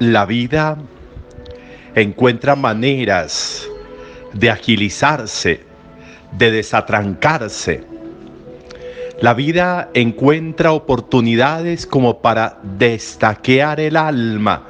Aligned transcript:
La 0.00 0.26
vida 0.26 0.76
encuentra 1.94 2.56
maneras 2.56 3.68
de 4.32 4.50
agilizarse, 4.50 5.60
de 6.32 6.50
desatrancarse. 6.50 7.84
La 9.20 9.34
vida 9.34 9.90
encuentra 9.94 10.72
oportunidades 10.72 11.86
como 11.86 12.18
para 12.18 12.58
destaquear 12.64 13.78
el 13.78 13.96
alma, 13.96 14.64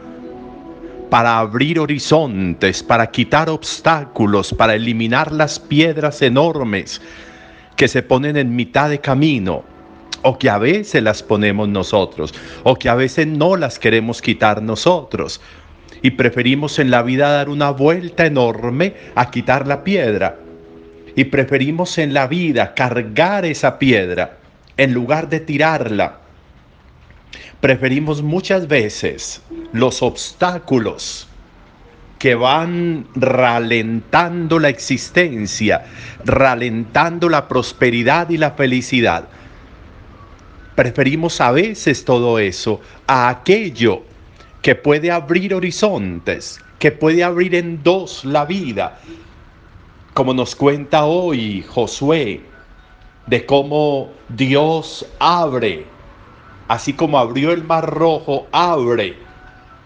para 1.08 1.38
abrir 1.38 1.80
horizontes, 1.80 2.82
para 2.82 3.10
quitar 3.10 3.48
obstáculos, 3.48 4.52
para 4.52 4.74
eliminar 4.74 5.32
las 5.32 5.58
piedras 5.58 6.20
enormes 6.20 7.00
que 7.76 7.88
se 7.88 8.02
ponen 8.02 8.36
en 8.36 8.54
mitad 8.54 8.90
de 8.90 9.00
camino 9.00 9.64
o 10.24 10.38
que 10.38 10.48
a 10.48 10.58
veces 10.58 11.02
las 11.02 11.22
ponemos 11.22 11.68
nosotros, 11.68 12.34
o 12.62 12.76
que 12.76 12.88
a 12.88 12.94
veces 12.94 13.26
no 13.26 13.56
las 13.56 13.78
queremos 13.78 14.22
quitar 14.22 14.62
nosotros. 14.62 15.40
Y 16.00 16.12
preferimos 16.12 16.78
en 16.78 16.90
la 16.90 17.02
vida 17.02 17.30
dar 17.30 17.50
una 17.50 17.70
vuelta 17.70 18.24
enorme 18.24 18.94
a 19.14 19.30
quitar 19.30 19.66
la 19.66 19.84
piedra. 19.84 20.38
Y 21.14 21.24
preferimos 21.24 21.98
en 21.98 22.14
la 22.14 22.26
vida 22.26 22.74
cargar 22.74 23.44
esa 23.44 23.78
piedra 23.78 24.38
en 24.78 24.94
lugar 24.94 25.28
de 25.28 25.40
tirarla. 25.40 26.20
Preferimos 27.60 28.22
muchas 28.22 28.66
veces 28.66 29.42
los 29.72 30.02
obstáculos 30.02 31.28
que 32.18 32.34
van 32.34 33.06
ralentando 33.14 34.58
la 34.58 34.70
existencia, 34.70 35.84
ralentando 36.24 37.28
la 37.28 37.46
prosperidad 37.46 38.30
y 38.30 38.38
la 38.38 38.52
felicidad 38.52 39.28
Preferimos 40.74 41.40
a 41.40 41.52
veces 41.52 42.04
todo 42.04 42.38
eso 42.38 42.80
a 43.06 43.28
aquello 43.28 44.02
que 44.60 44.74
puede 44.74 45.12
abrir 45.12 45.54
horizontes, 45.54 46.60
que 46.80 46.90
puede 46.90 47.22
abrir 47.22 47.54
en 47.54 47.82
dos 47.82 48.24
la 48.24 48.44
vida, 48.44 48.98
como 50.14 50.34
nos 50.34 50.56
cuenta 50.56 51.04
hoy 51.04 51.62
Josué, 51.62 52.40
de 53.26 53.46
cómo 53.46 54.10
Dios 54.28 55.06
abre, 55.20 55.86
así 56.66 56.92
como 56.92 57.18
abrió 57.18 57.52
el 57.52 57.62
mar 57.62 57.88
rojo, 57.88 58.48
abre 58.50 59.16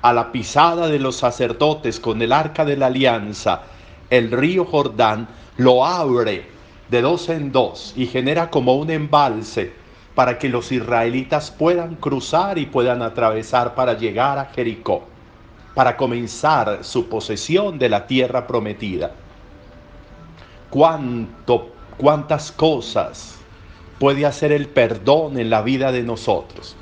a 0.00 0.12
la 0.12 0.32
pisada 0.32 0.88
de 0.88 0.98
los 0.98 1.16
sacerdotes 1.16 2.00
con 2.00 2.22
el 2.22 2.32
arca 2.32 2.64
de 2.64 2.76
la 2.76 2.86
alianza, 2.86 3.62
el 4.08 4.30
río 4.30 4.64
Jordán 4.64 5.28
lo 5.58 5.84
abre 5.84 6.46
de 6.88 7.02
dos 7.02 7.28
en 7.28 7.52
dos 7.52 7.92
y 7.94 8.06
genera 8.06 8.48
como 8.48 8.76
un 8.76 8.90
embalse 8.90 9.77
para 10.18 10.36
que 10.36 10.48
los 10.48 10.72
israelitas 10.72 11.52
puedan 11.52 11.94
cruzar 11.94 12.58
y 12.58 12.66
puedan 12.66 13.02
atravesar 13.02 13.76
para 13.76 13.96
llegar 13.96 14.36
a 14.36 14.46
Jericó, 14.46 15.04
para 15.76 15.96
comenzar 15.96 16.80
su 16.82 17.08
posesión 17.08 17.78
de 17.78 17.88
la 17.88 18.04
tierra 18.04 18.44
prometida. 18.44 19.12
¿Cuánto, 20.70 21.68
cuántas 21.96 22.50
cosas 22.50 23.38
puede 24.00 24.26
hacer 24.26 24.50
el 24.50 24.66
perdón 24.66 25.38
en 25.38 25.50
la 25.50 25.62
vida 25.62 25.92
de 25.92 26.02
nosotros? 26.02 26.74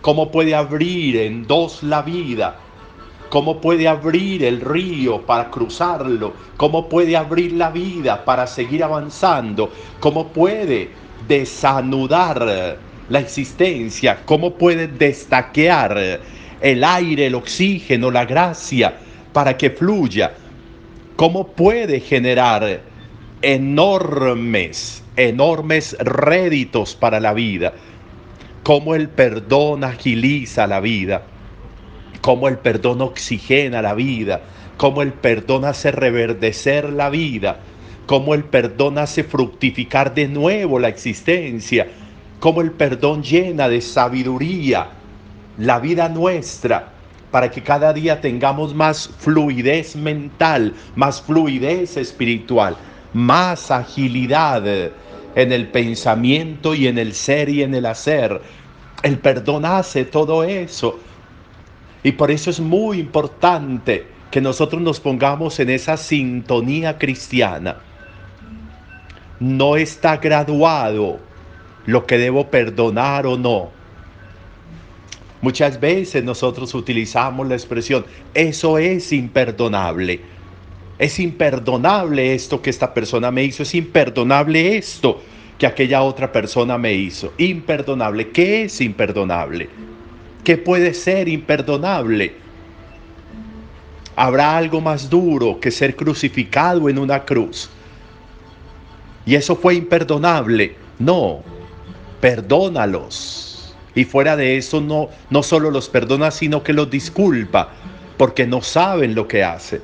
¿Cómo 0.00 0.30
puede 0.30 0.54
abrir 0.54 1.18
en 1.18 1.46
dos 1.46 1.82
la 1.82 2.00
vida? 2.00 2.56
¿Cómo 3.28 3.60
puede 3.60 3.86
abrir 3.86 4.44
el 4.44 4.62
río 4.62 5.20
para 5.26 5.50
cruzarlo? 5.50 6.32
¿Cómo 6.56 6.88
puede 6.88 7.18
abrir 7.18 7.52
la 7.52 7.68
vida 7.68 8.24
para 8.24 8.46
seguir 8.46 8.82
avanzando? 8.82 9.70
¿Cómo 10.00 10.28
puede 10.28 11.02
desanudar 11.26 12.78
la 13.08 13.20
existencia, 13.20 14.20
cómo 14.24 14.54
puede 14.54 14.88
destaquear 14.88 16.20
el 16.60 16.84
aire, 16.84 17.26
el 17.26 17.34
oxígeno, 17.34 18.10
la 18.10 18.24
gracia 18.24 18.94
para 19.32 19.56
que 19.56 19.70
fluya, 19.70 20.32
cómo 21.16 21.48
puede 21.48 22.00
generar 22.00 22.80
enormes, 23.42 25.02
enormes 25.16 25.96
réditos 25.98 26.94
para 26.94 27.20
la 27.20 27.32
vida, 27.34 27.72
cómo 28.62 28.94
el 28.94 29.08
perdón 29.08 29.84
agiliza 29.84 30.66
la 30.66 30.80
vida, 30.80 31.22
cómo 32.20 32.48
el 32.48 32.58
perdón 32.58 33.00
oxigena 33.02 33.82
la 33.82 33.94
vida, 33.94 34.42
cómo 34.76 35.02
el 35.02 35.12
perdón 35.12 35.64
hace 35.64 35.90
reverdecer 35.90 36.92
la 36.92 37.10
vida, 37.10 37.58
cómo 38.06 38.34
el 38.34 38.44
perdón 38.44 38.98
hace 38.98 39.24
fructificar 39.24 40.14
de 40.14 40.28
nuevo 40.28 40.78
la 40.78 40.88
existencia, 40.88 41.88
cómo 42.40 42.60
el 42.60 42.72
perdón 42.72 43.22
llena 43.22 43.68
de 43.68 43.80
sabiduría 43.80 44.88
la 45.58 45.78
vida 45.78 46.08
nuestra, 46.08 46.88
para 47.30 47.50
que 47.50 47.62
cada 47.62 47.92
día 47.92 48.20
tengamos 48.20 48.74
más 48.74 49.08
fluidez 49.18 49.96
mental, 49.96 50.74
más 50.96 51.22
fluidez 51.22 51.96
espiritual, 51.96 52.76
más 53.12 53.70
agilidad 53.70 54.66
en 54.66 55.52
el 55.52 55.68
pensamiento 55.68 56.74
y 56.74 56.88
en 56.88 56.98
el 56.98 57.14
ser 57.14 57.48
y 57.48 57.62
en 57.62 57.74
el 57.74 57.86
hacer. 57.86 58.40
El 59.02 59.18
perdón 59.18 59.64
hace 59.64 60.04
todo 60.04 60.44
eso. 60.44 60.98
Y 62.02 62.12
por 62.12 62.30
eso 62.30 62.50
es 62.50 62.60
muy 62.60 62.98
importante 62.98 64.06
que 64.30 64.40
nosotros 64.40 64.82
nos 64.82 65.00
pongamos 65.00 65.60
en 65.60 65.70
esa 65.70 65.96
sintonía 65.96 66.98
cristiana 66.98 67.76
no 69.42 69.76
está 69.76 70.18
graduado 70.18 71.18
lo 71.86 72.06
que 72.06 72.16
debo 72.16 72.48
perdonar 72.48 73.26
o 73.26 73.36
no. 73.36 73.70
Muchas 75.40 75.80
veces 75.80 76.22
nosotros 76.22 76.72
utilizamos 76.74 77.48
la 77.48 77.56
expresión, 77.56 78.06
eso 78.34 78.78
es 78.78 79.12
imperdonable. 79.12 80.20
Es 80.96 81.18
imperdonable 81.18 82.34
esto 82.34 82.62
que 82.62 82.70
esta 82.70 82.94
persona 82.94 83.32
me 83.32 83.42
hizo, 83.42 83.64
es 83.64 83.74
imperdonable 83.74 84.76
esto 84.76 85.20
que 85.58 85.66
aquella 85.66 86.02
otra 86.02 86.30
persona 86.30 86.78
me 86.78 86.92
hizo. 86.94 87.32
Imperdonable. 87.38 88.30
¿Qué 88.30 88.64
es 88.64 88.80
imperdonable? 88.80 89.68
¿Qué 90.44 90.56
puede 90.56 90.94
ser 90.94 91.28
imperdonable? 91.28 92.32
¿Habrá 94.14 94.56
algo 94.56 94.80
más 94.80 95.10
duro 95.10 95.58
que 95.58 95.72
ser 95.72 95.96
crucificado 95.96 96.88
en 96.88 96.98
una 96.98 97.24
cruz? 97.24 97.68
Y 99.24 99.34
eso 99.34 99.56
fue 99.56 99.74
imperdonable. 99.74 100.76
No, 100.98 101.42
perdónalos. 102.20 103.74
Y 103.94 104.04
fuera 104.04 104.36
de 104.36 104.56
eso 104.56 104.80
no, 104.80 105.08
no 105.30 105.42
solo 105.42 105.70
los 105.70 105.88
perdona, 105.88 106.30
sino 106.30 106.62
que 106.62 106.72
los 106.72 106.90
disculpa, 106.90 107.70
porque 108.16 108.46
no 108.46 108.62
saben 108.62 109.14
lo 109.14 109.28
que 109.28 109.44
hace. 109.44 109.82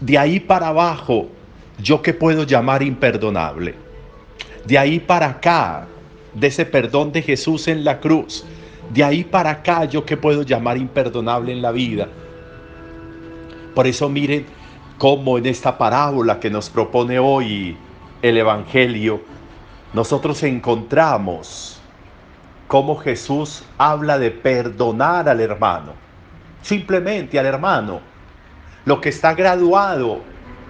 De 0.00 0.16
ahí 0.16 0.40
para 0.40 0.68
abajo, 0.68 1.28
yo 1.82 2.02
que 2.02 2.14
puedo 2.14 2.44
llamar 2.44 2.82
imperdonable. 2.82 3.74
De 4.64 4.78
ahí 4.78 5.00
para 5.00 5.28
acá, 5.28 5.86
de 6.34 6.46
ese 6.46 6.64
perdón 6.64 7.12
de 7.12 7.22
Jesús 7.22 7.68
en 7.68 7.84
la 7.84 8.00
cruz. 8.00 8.44
De 8.92 9.02
ahí 9.02 9.24
para 9.24 9.50
acá, 9.50 9.84
yo 9.86 10.04
que 10.04 10.16
puedo 10.16 10.42
llamar 10.42 10.76
imperdonable 10.76 11.52
en 11.52 11.62
la 11.62 11.72
vida. 11.72 12.08
Por 13.74 13.86
eso 13.86 14.08
miren 14.08 14.46
cómo 14.98 15.36
en 15.36 15.46
esta 15.46 15.76
parábola 15.76 16.38
que 16.38 16.50
nos 16.50 16.70
propone 16.70 17.18
hoy 17.18 17.76
el 18.24 18.38
Evangelio, 18.38 19.20
nosotros 19.92 20.42
encontramos 20.44 21.78
cómo 22.66 22.96
Jesús 22.96 23.66
habla 23.76 24.18
de 24.18 24.30
perdonar 24.30 25.28
al 25.28 25.40
hermano, 25.40 25.92
simplemente 26.62 27.38
al 27.38 27.44
hermano. 27.44 28.00
Lo 28.86 28.98
que 28.98 29.10
está 29.10 29.34
graduado 29.34 30.22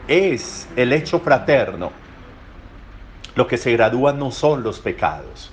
es 0.08 0.68
el 0.74 0.92
hecho 0.92 1.20
fraterno. 1.20 1.92
Lo 3.36 3.46
que 3.46 3.56
se 3.56 3.70
gradúa 3.70 4.12
no 4.12 4.32
son 4.32 4.64
los 4.64 4.80
pecados, 4.80 5.52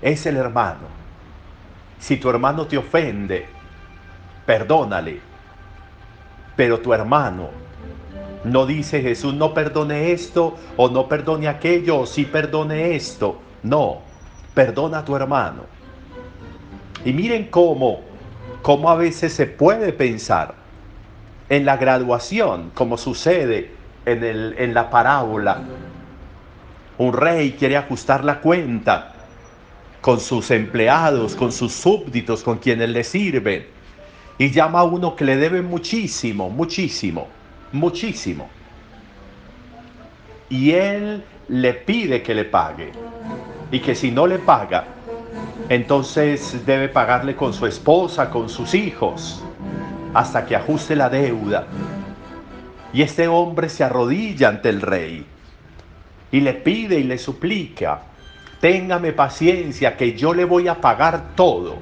es 0.00 0.24
el 0.24 0.38
hermano. 0.38 0.88
Si 1.98 2.16
tu 2.16 2.30
hermano 2.30 2.66
te 2.66 2.78
ofende, 2.78 3.48
perdónale. 4.46 5.20
Pero 6.56 6.80
tu 6.80 6.94
hermano 6.94 7.50
no 8.44 8.66
dice 8.66 9.00
Jesús, 9.00 9.34
no 9.34 9.54
perdone 9.54 10.10
esto 10.12 10.56
o 10.76 10.88
no 10.88 11.08
perdone 11.08 11.46
aquello 11.46 12.00
o 12.00 12.06
sí 12.06 12.24
perdone 12.24 12.96
esto. 12.96 13.40
No, 13.62 14.00
perdona 14.54 14.98
a 14.98 15.04
tu 15.04 15.14
hermano. 15.14 15.62
Y 17.04 17.12
miren 17.12 17.48
cómo, 17.50 18.00
cómo 18.62 18.90
a 18.90 18.96
veces 18.96 19.32
se 19.32 19.46
puede 19.46 19.92
pensar 19.92 20.54
en 21.48 21.64
la 21.64 21.76
graduación, 21.76 22.70
como 22.74 22.98
sucede 22.98 23.70
en, 24.06 24.24
el, 24.24 24.56
en 24.58 24.74
la 24.74 24.90
parábola. 24.90 25.62
Un 26.98 27.12
rey 27.12 27.52
quiere 27.52 27.76
ajustar 27.76 28.24
la 28.24 28.40
cuenta 28.40 29.12
con 30.00 30.18
sus 30.18 30.50
empleados, 30.50 31.36
con 31.36 31.52
sus 31.52 31.72
súbditos, 31.72 32.42
con 32.42 32.58
quienes 32.58 32.88
le 32.88 33.04
sirven. 33.04 33.66
Y 34.36 34.50
llama 34.50 34.80
a 34.80 34.84
uno 34.84 35.14
que 35.14 35.24
le 35.24 35.36
debe 35.36 35.62
muchísimo, 35.62 36.50
muchísimo 36.50 37.28
muchísimo. 37.72 38.48
Y 40.48 40.72
él 40.72 41.24
le 41.48 41.74
pide 41.74 42.22
que 42.22 42.34
le 42.34 42.44
pague. 42.44 42.92
Y 43.70 43.80
que 43.80 43.94
si 43.94 44.10
no 44.10 44.26
le 44.26 44.38
paga, 44.38 44.84
entonces 45.68 46.64
debe 46.66 46.88
pagarle 46.88 47.34
con 47.34 47.54
su 47.54 47.66
esposa, 47.66 48.30
con 48.30 48.48
sus 48.48 48.74
hijos. 48.74 49.42
hasta 50.14 50.44
que 50.44 50.54
ajuste 50.54 50.94
la 50.94 51.08
deuda. 51.08 51.66
Y 52.92 53.02
este 53.02 53.28
hombre 53.28 53.68
se 53.68 53.84
arrodilla 53.84 54.48
ante 54.48 54.68
el 54.68 54.82
rey 54.82 55.24
y 56.30 56.40
le 56.40 56.54
pide 56.54 56.98
y 56.98 57.04
le 57.04 57.18
suplica, 57.18 58.02
téngame 58.60 59.12
paciencia 59.12 59.96
que 59.96 60.14
yo 60.14 60.34
le 60.34 60.44
voy 60.44 60.68
a 60.68 60.80
pagar 60.80 61.34
todo. 61.34 61.78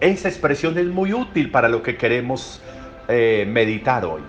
Esa 0.00 0.28
expresión 0.28 0.78
es 0.78 0.86
muy 0.86 1.12
útil 1.12 1.50
para 1.50 1.68
lo 1.68 1.82
que 1.82 1.96
queremos 1.96 2.60
eh, 3.08 3.44
meditar 3.48 4.04
hoy. 4.04 4.22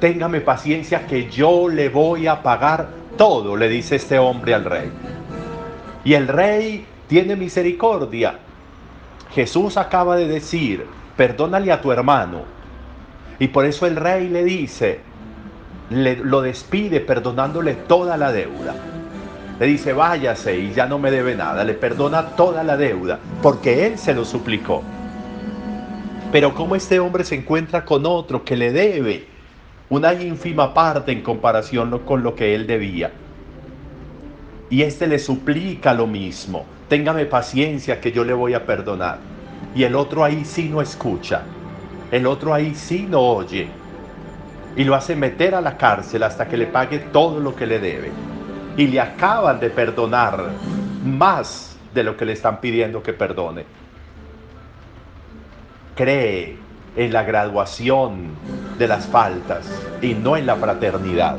Téngame 0.00 0.40
paciencia 0.40 1.06
que 1.06 1.30
yo 1.30 1.68
le 1.68 1.88
voy 1.88 2.26
a 2.26 2.42
pagar 2.42 2.88
todo, 3.16 3.56
le 3.56 3.68
dice 3.68 3.96
este 3.96 4.18
hombre 4.18 4.54
al 4.54 4.64
rey. 4.64 4.90
Y 6.04 6.14
el 6.14 6.26
rey 6.28 6.84
tiene 7.06 7.36
misericordia. 7.36 8.38
Jesús 9.32 9.76
acaba 9.76 10.16
de 10.16 10.26
decir, 10.26 10.84
perdónale 11.16 11.70
a 11.70 11.80
tu 11.80 11.92
hermano. 11.92 12.42
Y 13.38 13.48
por 13.48 13.64
eso 13.64 13.86
el 13.86 13.96
rey 13.96 14.28
le 14.28 14.44
dice, 14.44 15.00
le, 15.90 16.16
lo 16.16 16.42
despide 16.42 17.00
perdonándole 17.00 17.74
toda 17.74 18.16
la 18.16 18.32
deuda. 18.32 18.74
Le 19.60 19.66
dice, 19.66 19.92
váyase 19.92 20.58
y 20.58 20.72
ya 20.72 20.86
no 20.86 20.98
me 20.98 21.10
debe 21.10 21.36
nada. 21.36 21.62
Le 21.62 21.74
perdona 21.74 22.30
toda 22.30 22.64
la 22.64 22.76
deuda 22.76 23.20
porque 23.42 23.86
él 23.86 23.98
se 23.98 24.14
lo 24.14 24.24
suplicó. 24.24 24.82
Pero 26.32 26.54
como 26.54 26.74
este 26.74 26.98
hombre 26.98 27.24
se 27.24 27.34
encuentra 27.34 27.84
con 27.84 28.06
otro 28.06 28.42
que 28.42 28.56
le 28.56 28.72
debe 28.72 29.26
una 29.90 30.14
ínfima 30.14 30.72
parte 30.72 31.12
en 31.12 31.20
comparación 31.20 31.98
con 31.98 32.22
lo 32.22 32.34
que 32.34 32.54
él 32.54 32.66
debía. 32.66 33.12
Y 34.70 34.80
este 34.80 35.06
le 35.06 35.18
suplica 35.18 35.92
lo 35.92 36.06
mismo, 36.06 36.64
téngame 36.88 37.26
paciencia 37.26 38.00
que 38.00 38.10
yo 38.10 38.24
le 38.24 38.32
voy 38.32 38.54
a 38.54 38.64
perdonar. 38.64 39.18
Y 39.74 39.84
el 39.84 39.94
otro 39.94 40.24
ahí 40.24 40.46
sí 40.46 40.70
no 40.70 40.80
escucha, 40.80 41.42
el 42.10 42.26
otro 42.26 42.54
ahí 42.54 42.74
sí 42.74 43.06
no 43.06 43.20
oye. 43.20 43.68
Y 44.74 44.84
lo 44.84 44.94
hace 44.94 45.14
meter 45.14 45.54
a 45.54 45.60
la 45.60 45.76
cárcel 45.76 46.22
hasta 46.22 46.48
que 46.48 46.56
le 46.56 46.66
pague 46.66 46.98
todo 46.98 47.40
lo 47.40 47.54
que 47.54 47.66
le 47.66 47.78
debe. 47.78 48.10
Y 48.78 48.86
le 48.86 49.00
acaban 49.00 49.60
de 49.60 49.68
perdonar 49.68 50.44
más 51.04 51.76
de 51.92 52.02
lo 52.02 52.16
que 52.16 52.24
le 52.24 52.32
están 52.32 52.58
pidiendo 52.58 53.02
que 53.02 53.12
perdone. 53.12 53.81
Cree 55.94 56.56
en 56.96 57.12
la 57.12 57.22
graduación 57.22 58.30
de 58.78 58.88
las 58.88 59.06
faltas 59.06 59.68
y 60.00 60.14
no 60.14 60.36
en 60.36 60.46
la 60.46 60.56
fraternidad. 60.56 61.38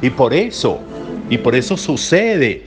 Y 0.00 0.10
por 0.10 0.34
eso, 0.34 0.80
y 1.28 1.38
por 1.38 1.54
eso 1.54 1.76
sucede, 1.76 2.66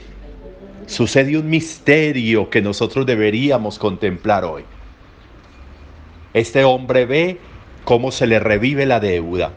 sucede 0.86 1.38
un 1.38 1.48
misterio 1.48 2.50
que 2.50 2.60
nosotros 2.60 3.06
deberíamos 3.06 3.78
contemplar 3.78 4.44
hoy. 4.44 4.64
Este 6.34 6.64
hombre 6.64 7.06
ve 7.06 7.38
cómo 7.84 8.10
se 8.10 8.26
le 8.26 8.38
revive 8.38 8.86
la 8.86 9.00
deuda, 9.00 9.52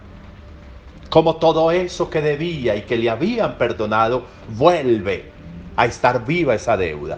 cómo 1.09 1.35
todo 1.37 1.71
eso 1.71 2.09
que 2.09 2.21
debía 2.21 2.75
y 2.75 2.83
que 2.83 2.97
le 2.97 3.09
habían 3.09 3.57
perdonado 3.57 4.25
vuelve 4.57 5.31
a 5.77 5.85
estar 5.85 6.25
viva 6.25 6.55
esa 6.55 6.77
deuda 6.77 7.17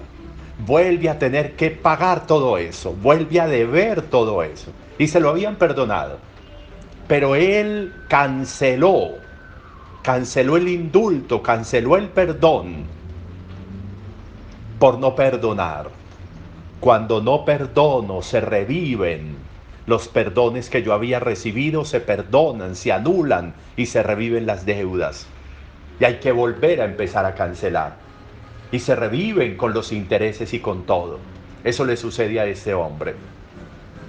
vuelve 0.60 1.10
a 1.10 1.20
tener 1.20 1.56
que 1.56 1.72
pagar 1.72 2.26
todo 2.26 2.58
eso, 2.58 2.94
vuelve 2.94 3.40
a 3.40 3.48
deber 3.48 4.04
todo 4.04 4.44
eso. 4.44 4.72
Y 4.98 5.08
se 5.08 5.20
lo 5.20 5.30
habían 5.30 5.56
perdonado. 5.56 6.18
Pero 7.08 7.36
él 7.36 7.94
canceló, 8.10 9.12
canceló 10.02 10.58
el 10.58 10.68
indulto, 10.68 11.42
canceló 11.42 11.96
el 11.96 12.10
perdón 12.10 12.86
por 14.80 15.00
no 15.00 15.16
perdonar. 15.16 15.90
Cuando 16.80 17.22
no 17.22 17.46
perdono, 17.46 18.22
se 18.22 18.42
reviven 18.42 19.38
los 19.86 20.10
perdones 20.10 20.70
que 20.70 20.84
yo 20.84 20.94
había 20.94 21.20
recibido, 21.20 21.86
se 21.86 22.02
perdonan, 22.02 22.76
se 22.76 22.92
anulan 22.92 23.54
y 23.78 23.86
se 23.86 24.04
reviven 24.04 24.46
las 24.46 24.66
deudas. 24.66 25.28
Y 26.00 26.06
hay 26.06 26.16
que 26.16 26.32
volver 26.32 26.82
a 26.82 26.86
empezar 26.86 27.26
a 27.26 27.34
cancelar 27.34 28.07
y 28.72 28.80
se 28.80 28.96
reviven 28.96 29.56
con 29.56 29.74
los 29.74 29.92
intereses 29.92 30.54
y 30.54 30.60
con 30.60 30.84
todo. 30.86 31.20
Eso 31.64 31.86
le 31.86 31.98
sucede 31.98 32.40
a 32.40 32.46
ese 32.46 32.74
hombre. 32.74 33.16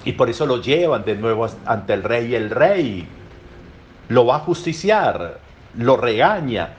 Y 0.04 0.12
por 0.12 0.30
eso 0.30 0.46
lo 0.46 0.60
llevan 0.60 1.04
de 1.04 1.16
nuevo 1.16 1.46
ante 1.66 1.94
el 1.94 2.02
rey. 2.02 2.34
El 2.34 2.50
rey 2.50 3.06
lo 4.08 4.26
va 4.26 4.36
a 4.36 4.40
justiciar, 4.40 5.38
lo 5.76 5.96
regaña. 5.96 6.74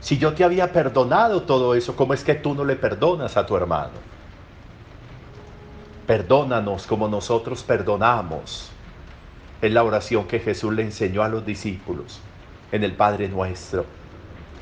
Si 0.00 0.18
yo 0.18 0.32
te 0.32 0.44
había 0.44 0.72
perdonado 0.72 1.42
todo 1.42 1.74
eso, 1.74 1.94
¿cómo 1.94 2.14
es 2.14 2.24
que 2.24 2.34
tú 2.34 2.54
no 2.54 2.64
le 2.64 2.76
perdonas 2.76 3.36
a 3.36 3.46
tu 3.46 3.56
hermano? 3.56 4.12
Perdónanos 6.06 6.86
como 6.86 7.08
nosotros 7.08 7.62
perdonamos. 7.62 8.70
Es 9.60 9.72
la 9.72 9.84
oración 9.84 10.26
que 10.26 10.40
Jesús 10.40 10.72
le 10.72 10.82
enseñó 10.82 11.22
a 11.22 11.28
los 11.28 11.46
discípulos 11.46 12.20
en 12.72 12.82
el 12.82 12.92
Padre 12.92 13.28
Nuestro. 13.28 13.86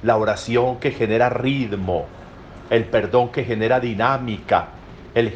La 0.03 0.17
oración 0.17 0.79
que 0.79 0.91
genera 0.91 1.31
ritmo, 1.31 2.07
el 2.71 2.85
perdón 2.85 3.31
que 3.31 3.45
genera 3.45 3.81
dinámica, 3.81 4.69
el, 5.15 5.31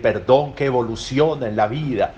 perdón 0.00 0.54
que 0.54 0.66
evoluciona 0.66 1.48
en 1.48 1.56
la 1.56 1.66
vida, 1.66 2.14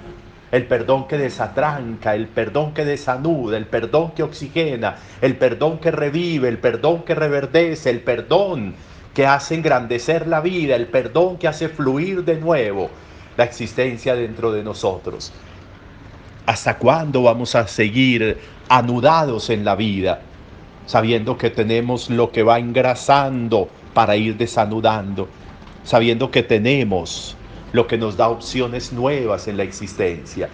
el 0.52 0.66
perdón 0.66 1.06
que 1.08 1.16
desatranca, 1.16 2.14
el 2.14 2.28
perdón 2.28 2.74
que 2.74 2.84
desanuda, 2.84 3.56
el 3.56 3.66
perdón 3.66 4.12
que 4.12 4.22
oxigena, 4.22 4.96
el 5.20 5.36
perdón 5.36 5.78
que 5.78 5.90
revive, 5.90 6.48
el 6.48 6.58
perdón 6.58 7.02
que 7.02 7.14
reverdece, 7.14 7.90
el 7.90 8.00
perdón 8.00 8.74
que 9.14 9.26
hace 9.26 9.54
engrandecer 9.54 10.26
la 10.26 10.40
vida, 10.40 10.76
el 10.76 10.86
perdón 10.86 11.38
que 11.38 11.48
hace 11.48 11.68
fluir 11.68 12.24
de 12.24 12.36
nuevo 12.36 12.90
la 13.36 13.44
existencia 13.44 14.14
dentro 14.14 14.52
de 14.52 14.62
nosotros. 14.62 15.32
¿Hasta 16.46 16.78
cuándo 16.78 17.22
vamos 17.22 17.54
a 17.54 17.66
seguir 17.66 18.38
anudados 18.68 19.50
en 19.50 19.64
la 19.64 19.76
vida, 19.76 20.20
sabiendo 20.86 21.36
que 21.36 21.50
tenemos 21.50 22.10
lo 22.10 22.30
que 22.30 22.42
va 22.42 22.58
engrasando 22.58 23.68
para 23.98 24.14
ir 24.14 24.36
desanudando, 24.36 25.28
sabiendo 25.82 26.30
que 26.30 26.44
tenemos 26.44 27.36
lo 27.72 27.88
que 27.88 27.98
nos 27.98 28.16
da 28.16 28.28
opciones 28.28 28.92
nuevas 28.92 29.48
en 29.48 29.56
la 29.56 29.64
existencia, 29.64 30.48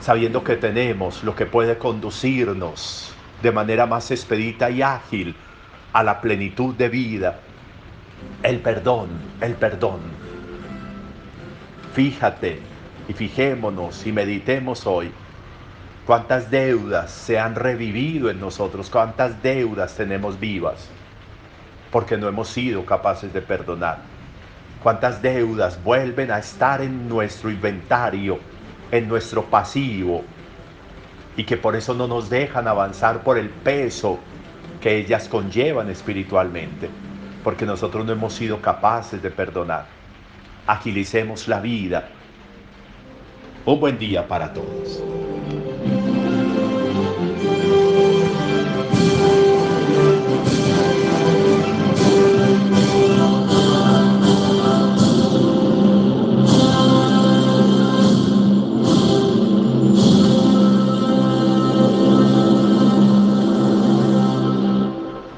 sabiendo 0.00 0.42
que 0.42 0.56
tenemos 0.56 1.22
lo 1.22 1.36
que 1.36 1.44
puede 1.44 1.76
conducirnos 1.76 3.12
de 3.42 3.52
manera 3.52 3.84
más 3.84 4.10
expedita 4.10 4.70
y 4.70 4.80
ágil 4.80 5.36
a 5.92 6.02
la 6.02 6.18
plenitud 6.22 6.74
de 6.74 6.88
vida. 6.88 7.40
El 8.42 8.60
perdón, 8.60 9.10
el 9.42 9.52
perdón. 9.56 10.00
Fíjate 11.92 12.58
y 13.06 13.12
fijémonos 13.12 14.06
y 14.06 14.12
meditemos 14.12 14.86
hoy 14.86 15.12
cuántas 16.06 16.50
deudas 16.50 17.10
se 17.10 17.38
han 17.38 17.54
revivido 17.54 18.30
en 18.30 18.40
nosotros, 18.40 18.88
cuántas 18.88 19.42
deudas 19.42 19.94
tenemos 19.94 20.40
vivas 20.40 20.88
porque 21.90 22.16
no 22.16 22.28
hemos 22.28 22.48
sido 22.48 22.84
capaces 22.84 23.32
de 23.32 23.42
perdonar. 23.42 23.98
¿Cuántas 24.82 25.20
deudas 25.20 25.82
vuelven 25.82 26.30
a 26.30 26.38
estar 26.38 26.80
en 26.80 27.08
nuestro 27.08 27.50
inventario, 27.50 28.38
en 28.90 29.08
nuestro 29.08 29.44
pasivo, 29.44 30.22
y 31.36 31.44
que 31.44 31.56
por 31.56 31.76
eso 31.76 31.94
no 31.94 32.06
nos 32.06 32.30
dejan 32.30 32.68
avanzar 32.68 33.22
por 33.22 33.38
el 33.38 33.50
peso 33.50 34.18
que 34.80 34.96
ellas 34.96 35.28
conllevan 35.28 35.90
espiritualmente? 35.90 36.88
Porque 37.42 37.66
nosotros 37.66 38.04
no 38.04 38.12
hemos 38.12 38.34
sido 38.34 38.60
capaces 38.60 39.22
de 39.22 39.30
perdonar. 39.30 39.86
Agilicemos 40.66 41.48
la 41.48 41.60
vida. 41.60 42.08
Un 43.64 43.80
buen 43.80 43.98
día 43.98 44.26
para 44.26 44.52
todos. 44.52 45.02